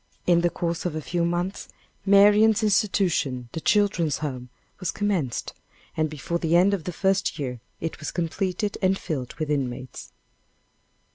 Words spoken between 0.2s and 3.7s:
In the course of a few months, Marian's institution, "The